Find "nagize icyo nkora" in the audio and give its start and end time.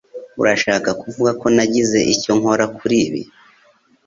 1.55-2.65